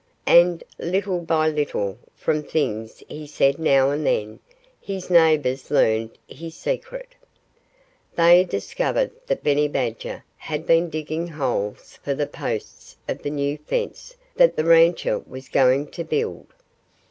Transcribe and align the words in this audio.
And 0.25 0.63
little 0.79 1.19
by 1.19 1.47
little, 1.47 1.95
from 2.15 2.41
things 2.41 3.03
he 3.07 3.27
said 3.27 3.59
now 3.59 3.91
and 3.91 4.03
then, 4.03 4.39
his 4.79 5.11
neighbors 5.11 5.69
learned 5.69 6.17
his 6.27 6.55
secret. 6.55 7.13
They 8.15 8.43
discovered 8.43 9.11
that 9.27 9.43
Benny 9.43 9.67
Badger 9.67 10.23
had 10.37 10.65
been 10.65 10.89
digging 10.89 11.27
holes 11.27 11.99
for 12.01 12.15
the 12.15 12.25
posts 12.25 12.97
of 13.07 13.21
the 13.21 13.29
new 13.29 13.59
fence 13.59 14.15
that 14.35 14.55
the 14.55 14.65
rancher 14.65 15.19
was 15.19 15.47
going 15.47 15.85
to 15.91 16.03
build! 16.03 16.47